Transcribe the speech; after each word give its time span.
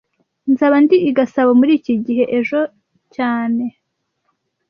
Nzaba 0.51 0.75
ndi 0.83 0.97
i 1.09 1.11
Gasabo 1.17 1.51
muri 1.59 1.71
iki 1.79 1.93
gihe 2.05 2.23
ejo 2.37 2.59
cyane 3.15 3.65